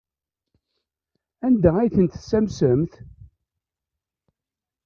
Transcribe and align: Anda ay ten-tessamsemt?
Anda 1.45 1.71
ay 1.77 1.89
ten-tessamsemt? 1.95 2.93